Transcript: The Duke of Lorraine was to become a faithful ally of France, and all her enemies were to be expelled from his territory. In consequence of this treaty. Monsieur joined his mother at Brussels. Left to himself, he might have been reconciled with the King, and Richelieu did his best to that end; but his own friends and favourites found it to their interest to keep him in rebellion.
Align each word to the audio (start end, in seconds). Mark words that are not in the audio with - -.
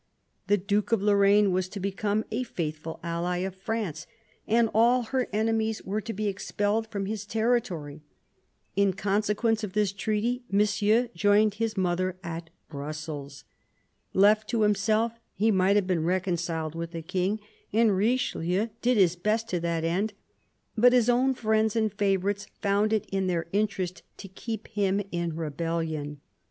The 0.47 0.57
Duke 0.57 0.91
of 0.91 0.99
Lorraine 1.03 1.51
was 1.51 1.69
to 1.69 1.79
become 1.79 2.25
a 2.31 2.41
faithful 2.41 2.99
ally 3.03 3.37
of 3.45 3.53
France, 3.53 4.07
and 4.47 4.67
all 4.73 5.03
her 5.03 5.27
enemies 5.31 5.83
were 5.83 6.01
to 6.01 6.11
be 6.11 6.27
expelled 6.27 6.87
from 6.87 7.05
his 7.05 7.23
territory. 7.23 8.01
In 8.75 8.93
consequence 8.93 9.63
of 9.63 9.73
this 9.73 9.91
treaty. 9.91 10.41
Monsieur 10.51 11.09
joined 11.13 11.53
his 11.53 11.77
mother 11.77 12.17
at 12.23 12.49
Brussels. 12.67 13.43
Left 14.11 14.49
to 14.49 14.63
himself, 14.63 15.19
he 15.35 15.51
might 15.51 15.75
have 15.75 15.85
been 15.85 16.03
reconciled 16.03 16.73
with 16.73 16.93
the 16.93 17.03
King, 17.03 17.39
and 17.71 17.95
Richelieu 17.95 18.69
did 18.81 18.97
his 18.97 19.15
best 19.15 19.49
to 19.49 19.59
that 19.59 19.83
end; 19.83 20.13
but 20.75 20.93
his 20.93 21.11
own 21.11 21.35
friends 21.35 21.75
and 21.75 21.93
favourites 21.93 22.47
found 22.59 22.91
it 22.91 23.07
to 23.11 23.21
their 23.27 23.45
interest 23.53 24.01
to 24.17 24.27
keep 24.27 24.65
him 24.69 25.03
in 25.11 25.35
rebellion. 25.35 26.21